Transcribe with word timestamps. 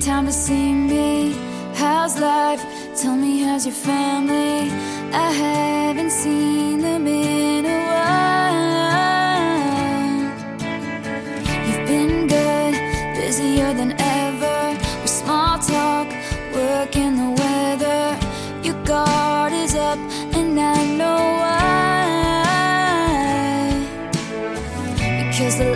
time 0.00 0.24
to 0.24 0.32
see 0.32 0.72
me. 0.72 1.36
How's 1.74 2.18
life? 2.18 2.64
Tell 2.96 3.14
me, 3.14 3.42
how's 3.42 3.66
your 3.66 3.74
family? 3.74 4.70
I 5.12 5.30
haven't 5.30 6.10
seen 6.10 6.80
them 6.80 7.06
in 7.06 7.66
a 7.66 7.80
while. 7.94 8.30
You've 11.66 11.86
been 11.86 12.26
good, 12.26 12.74
busier 13.14 13.74
than 13.74 13.92
ever. 14.00 14.78
With 15.02 15.10
small 15.10 15.58
talk, 15.58 16.08
work, 16.54 16.96
in 16.96 17.16
the 17.16 17.30
weather. 17.42 18.16
Your 18.62 18.82
guard 18.84 19.52
is 19.52 19.74
up, 19.74 19.98
and 20.32 20.58
I 20.58 20.84
know 20.96 21.20
why. 21.42 21.60
Because 25.28 25.58
the 25.58 25.69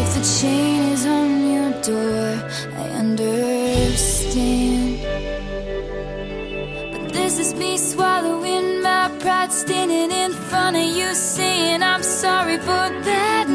If 0.00 0.08
the 0.14 0.24
chain 0.38 0.82
is 0.92 1.06
on 1.06 1.30
your 1.54 1.70
door, 1.82 2.26
I 2.82 2.84
understand. 3.02 4.98
But 6.92 7.12
this 7.12 7.38
is 7.38 7.54
me 7.54 7.78
swallowing 7.78 8.82
my 8.82 9.08
pride, 9.20 9.52
standing 9.52 10.10
in 10.10 10.32
front 10.32 10.76
of 10.76 10.96
you, 10.98 11.14
saying 11.14 11.82
I'm 11.82 12.02
sorry 12.02 12.58
for 12.58 12.86
that. 13.08 13.45